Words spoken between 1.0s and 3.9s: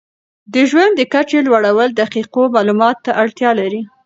کچې لوړول دقیقو معلوماتو ته اړتیا لري.